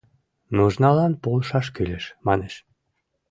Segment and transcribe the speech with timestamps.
[0.55, 2.55] Нужналан полшаш кӱлеш, манеш.